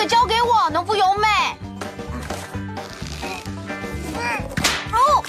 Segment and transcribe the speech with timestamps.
[0.00, 1.28] 个交给我，农夫优美。
[4.92, 5.22] 哦，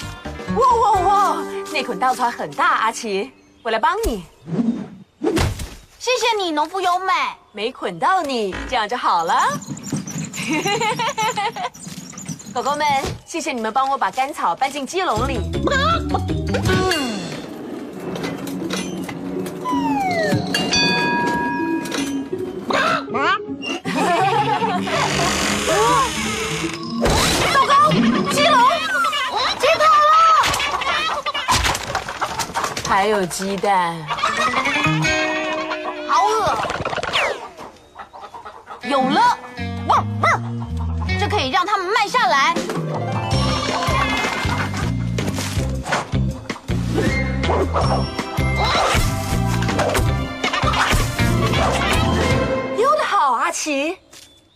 [0.56, 1.38] 哇哇哇！
[1.74, 4.24] 那捆稻草很大，阿奇，我来帮你。
[6.00, 7.12] 谢谢你，农夫优美。
[7.52, 9.44] 没捆到你，这样就好了。
[12.54, 12.88] 狗狗们，
[13.26, 15.52] 谢谢你们帮我把干草搬进鸡笼里。
[32.92, 33.96] 还有鸡蛋，
[36.10, 36.58] 好饿。
[38.84, 39.38] 有了，
[39.88, 40.44] 汪汪，
[41.18, 42.54] 这可以让他们慢下来。
[52.76, 53.98] 溜得好，阿奇。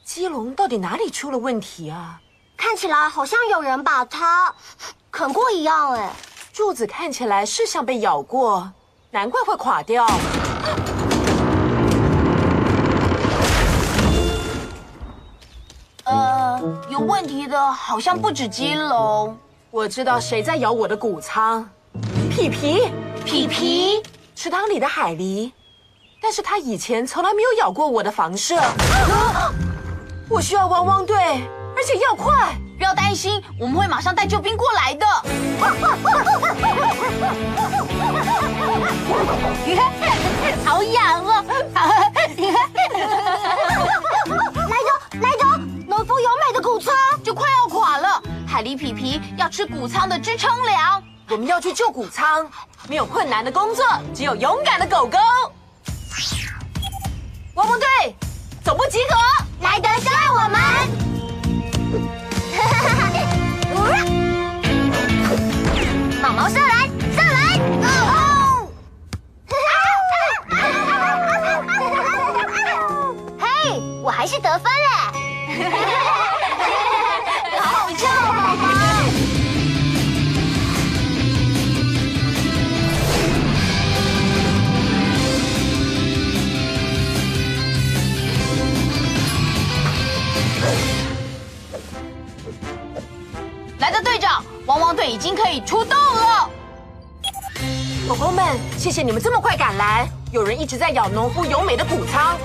[0.03, 2.19] 鸡笼到底哪里出了问题啊？
[2.57, 4.53] 看起来好像有人把它
[5.09, 6.11] 啃过一样，哎，
[6.55, 8.71] 柱子看起来是像被咬过，
[9.11, 10.07] 难怪会垮掉。
[16.05, 19.37] 呃，有问题的好像不止金龙，
[19.69, 21.69] 我知道谁在咬我的谷仓，
[22.31, 22.89] 皮皮，
[23.25, 24.01] 皮皮。
[24.33, 25.51] 池塘里的海狸，
[26.21, 28.55] 但是它以前从来没有咬过我的房舍。
[30.29, 31.17] 我需要汪汪队，
[31.75, 32.55] 而且要快。
[32.77, 35.05] 不要担心，我们会马上带救兵过来的。
[40.65, 41.45] 好痒哦！
[44.55, 44.89] 来着
[45.21, 45.45] 来着，
[45.87, 46.93] 农夫有美的谷仓，
[47.23, 48.21] 就快要垮了。
[48.47, 51.01] 海狸皮皮要吃谷仓的支撑粮。
[51.29, 52.47] 我们要去救谷仓，
[52.87, 53.83] 没有困难的工作，
[54.13, 55.17] 只有勇敢的狗狗。
[57.55, 58.15] 汪汪队，
[58.63, 59.15] 总部集合。
[59.61, 61.14] 来得上我们。
[66.25, 67.59] 毛毛上来，上来！
[67.83, 68.67] 哦！
[73.37, 75.13] 嘿，我还是得分哎！
[77.61, 78.63] 好笑，宝宝。
[90.61, 90.65] 来
[94.65, 96.49] 汪汪队已经可以出动了。
[98.07, 100.07] 狗狗们，谢谢你们这么快赶来。
[100.31, 102.37] 有人一直在咬农夫由美的谷仓，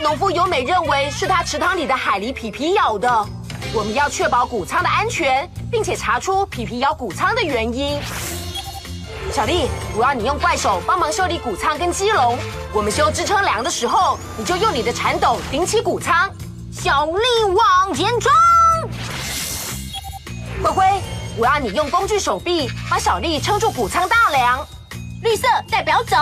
[0.00, 3.26] 农夫由美认为是他池塘里的海狸皮皮咬的。
[3.74, 8.00] 我们要确保谷仓的安全，并且查出皮皮咬谷仓的原因。
[9.30, 12.38] 小丽，我要你用怪手帮忙修理谷仓跟鸡笼。
[12.72, 16.30] 我们修支撑梁的时候，你就用你的铲斗顶起谷仓。
[16.72, 17.22] 小丽
[17.54, 18.32] 往前冲！
[20.62, 21.02] 灰灰，
[21.38, 24.66] 我要你用工具手臂把小丽撑住谷仓大梁。
[25.22, 26.16] 绿色代表走。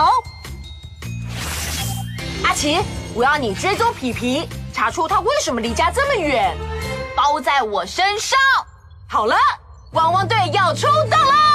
[2.43, 2.79] 阿奇，
[3.13, 6.55] 我要你追踪皮皮，查出他为什么离家这么远。
[7.15, 8.37] 包在我身上。
[9.07, 9.37] 好了，
[9.91, 11.54] 汪汪队要出动了！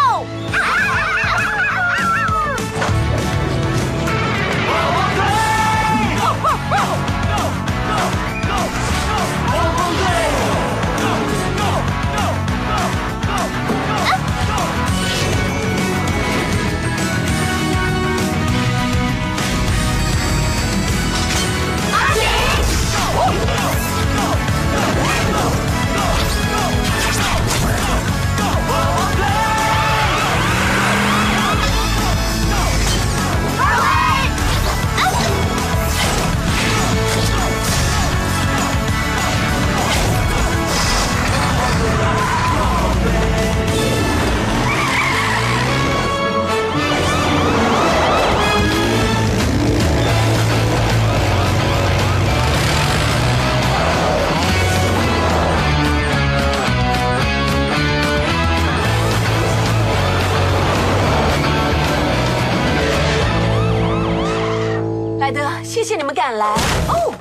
[65.90, 66.46] 谢你们赶来。
[66.86, 67.12] 哦，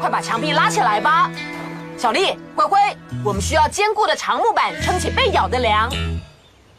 [0.00, 1.28] 快把墙壁拉起来吧，
[1.98, 2.78] 小丽、灰灰，
[3.24, 5.90] 我们需要坚固的长木板撑起被咬的梁。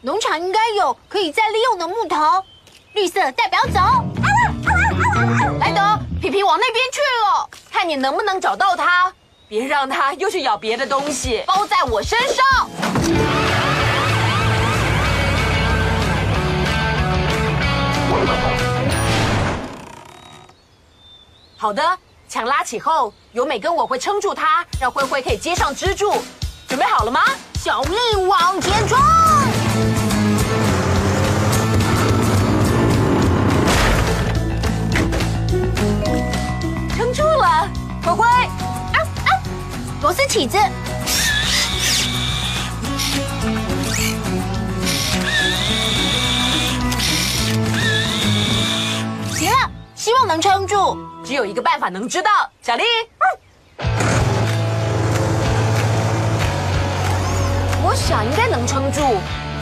[0.00, 2.16] 农场应该有可以再利用的木头。
[2.94, 3.80] 绿色代表走。
[5.60, 9.12] 莱德，皮皮往那边去了，看你能不能找到它，
[9.48, 11.44] 别让它又去咬别的东西。
[11.46, 12.70] 包在我身上。
[21.62, 21.80] 好的，
[22.28, 26.14] 墙拉起后，由美跟我会撑住它，让灰灰可以接上支柱。
[26.66, 27.20] 准备好了吗？
[27.54, 27.94] 小力
[28.26, 28.98] 往前冲！
[36.96, 37.68] 撑住了，
[38.04, 38.26] 灰灰。
[38.26, 39.30] 啊啊！
[40.02, 40.58] 螺丝起子。
[50.02, 50.98] 希望能撑住。
[51.24, 52.82] 只有一个办法能知道，小丽。
[57.84, 59.00] 我想应该能撑住。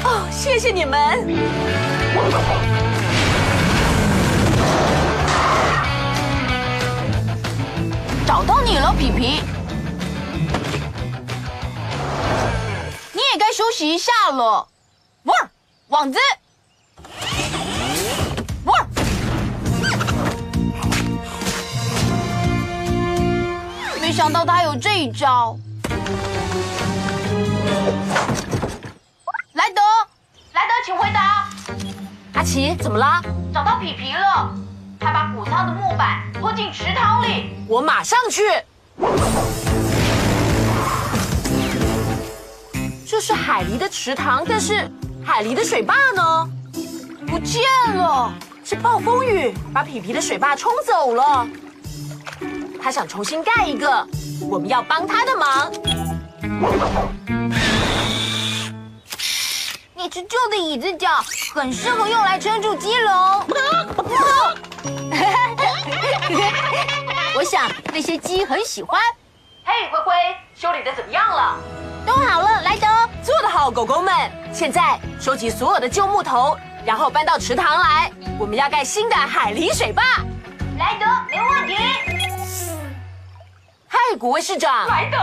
[0.02, 1.28] 哦，谢谢你们。
[8.26, 9.42] 找到你了，皮皮。
[13.12, 14.66] 你也该休息一下了。
[15.24, 15.34] 哇，
[15.88, 16.18] 网子。
[24.20, 25.56] 想到他有这一招。
[29.54, 29.80] 莱德，
[30.52, 31.48] 莱德，请回答。
[32.34, 33.22] 阿奇，怎么啦？
[33.50, 34.54] 找到皮皮了，
[35.00, 37.54] 他把谷仓的木板拖进池塘里。
[37.66, 38.42] 我马上去。
[43.08, 44.86] 这是海狸的池塘，但是
[45.24, 46.46] 海狸的水坝呢？
[47.26, 47.62] 不见
[47.96, 48.34] 了。
[48.66, 51.48] 是暴风雨把皮皮的水坝冲走了。
[52.82, 54.06] 他想重新盖一个，
[54.48, 55.70] 我们要帮他的忙。
[59.94, 61.08] 你只旧的椅子脚
[61.54, 63.12] 很适合用来撑住鸡笼。
[67.36, 68.98] 我想那些鸡很喜欢。
[69.64, 70.12] 嘿，灰灰，
[70.54, 71.56] 修理的怎么样了？
[72.06, 72.86] 都好了，莱德。
[73.22, 74.12] 做得好，狗狗们。
[74.52, 78.10] 现在收集所有的旧木头，然后搬到池塘来。
[78.38, 80.02] 我们要盖新的海狸水坝。
[80.78, 81.76] 莱德，没问题。
[83.92, 84.86] 嗨，古威市长。
[84.86, 85.18] 莱德，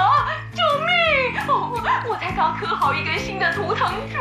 [0.53, 1.39] 救命！
[1.47, 1.71] 哦，
[2.05, 4.17] 我才刚刻好一根新的图腾柱，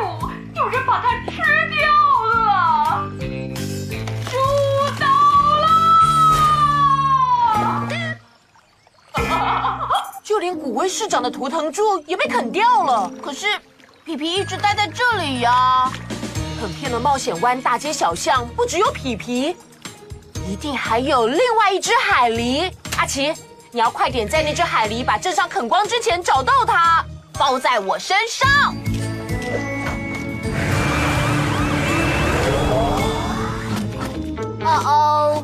[0.55, 1.35] 有人把它吃
[1.75, 1.85] 掉
[2.45, 3.11] 了。
[4.31, 4.37] 猪
[4.97, 5.05] 倒
[9.19, 9.89] 了！
[10.23, 13.11] 就连古威市长的图腾柱也被啃掉了。
[13.21, 13.47] 可是
[14.05, 15.91] 皮皮一直待在这里呀。
[16.61, 19.57] 很骗的冒险湾大街小巷不只有皮皮，
[20.47, 22.71] 一定还有另外一只海狸。
[22.97, 23.33] 阿奇，
[23.71, 27.03] 你要快点在那只海狸把镇上啃光之前找到它，
[27.37, 28.75] 包在我身上。
[34.61, 35.43] 哦哦，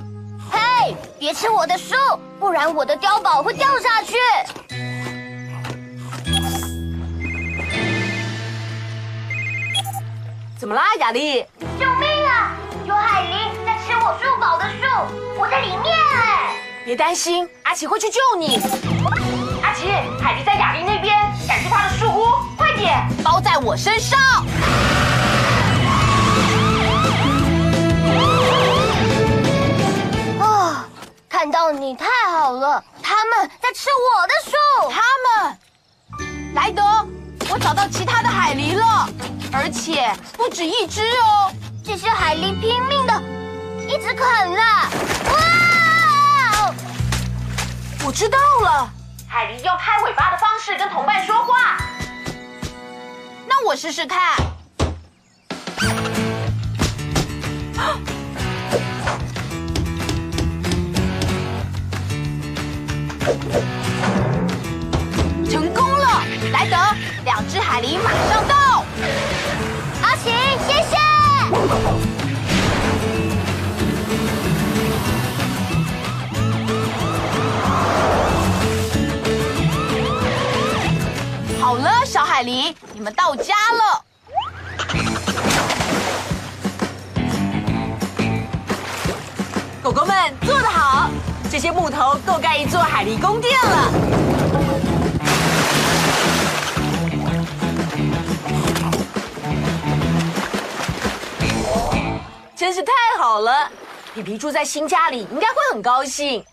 [0.49, 1.95] 嘿，别吃我的树，
[2.39, 4.15] 不然我的碉堡会掉下去。
[10.57, 11.45] 怎么啦，雅丽？
[11.77, 12.55] 救命啊！
[12.85, 14.85] 有海狸在吃我树堡的树，
[15.37, 16.52] 我在里面哎！
[16.85, 18.57] 别担心，阿奇会去救你。
[19.63, 19.87] 阿奇，
[20.21, 21.15] 海狸在雅丽那边，
[21.47, 22.25] 赶去她的树屋，
[22.57, 23.07] 快点！
[23.23, 24.19] 包在我身上。
[30.41, 30.85] 啊，
[31.29, 32.83] 看到你太好了！
[33.01, 34.51] 他们在吃我的树。
[34.91, 35.01] 他
[35.47, 35.57] 们，
[36.53, 36.83] 莱德，
[37.49, 39.07] 我找到其他的海狸了。
[39.53, 41.49] 而且不止一只哦！
[41.81, 43.23] 这些海狸拼命的，
[43.87, 44.89] 一直啃了。
[48.03, 48.05] 哇！
[48.05, 48.91] 我知道了，
[49.27, 51.77] 海狸用拍尾巴的方式跟同伴说话。
[53.47, 54.37] 那我试试看。
[65.49, 66.77] 成功了，莱德，
[67.23, 68.85] 两只海狸马上到。
[70.01, 70.29] 阿奇，
[70.67, 70.97] 谢谢。
[82.43, 84.03] 海狸，你们到家了。
[89.81, 91.09] 狗狗们做得好，
[91.49, 93.91] 这些木头够盖一座海狸宫殿了。
[102.57, 103.71] 真是太好了！
[104.13, 106.43] 皮皮住在新家里，应该会很高兴。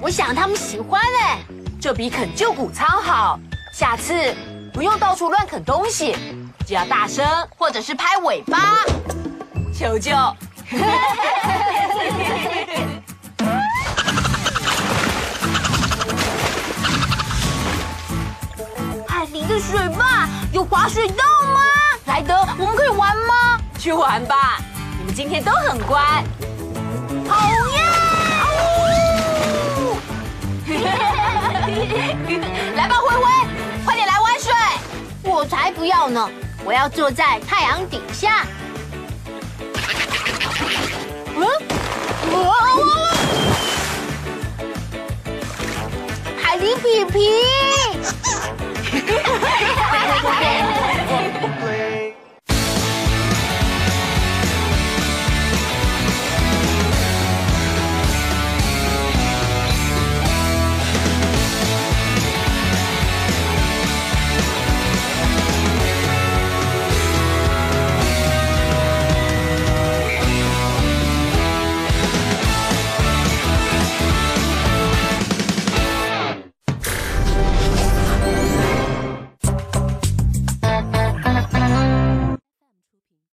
[0.00, 1.38] 我想他们喜欢哎，
[1.80, 3.38] 这比啃旧谷仓好。
[3.72, 4.34] 下次
[4.72, 6.16] 不用到处乱啃东西，
[6.66, 7.24] 只要大声
[7.56, 8.84] 或者是拍尾巴，
[9.72, 10.12] 求救。
[19.06, 21.60] 海狸的水坝有滑水道吗？
[22.06, 23.60] 莱德，我们可以玩吗？
[23.78, 24.58] 去玩吧，
[24.98, 26.24] 你们今天都很乖。
[27.28, 27.36] 好
[27.76, 27.78] 呀！
[32.76, 33.24] 来吧，灰灰，
[33.84, 34.52] 快点来玩水。
[35.22, 36.28] 我才不要呢！
[36.64, 38.44] 我要坐在太阳底下。
[41.36, 41.46] 嗯，
[42.32, 42.54] 哇！
[46.42, 47.67] 海狸皮皮。